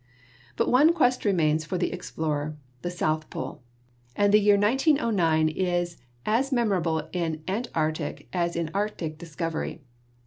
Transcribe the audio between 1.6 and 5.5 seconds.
for the explorer— the South Pole— and the year 1909